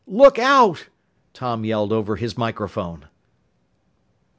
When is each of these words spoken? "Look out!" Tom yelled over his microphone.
"Look 0.07 0.39
out!" 0.39 0.87
Tom 1.31 1.63
yelled 1.63 1.93
over 1.93 2.15
his 2.15 2.35
microphone. 2.35 3.05